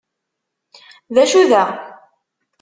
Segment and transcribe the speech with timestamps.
[1.13, 1.79] D acu daɣen?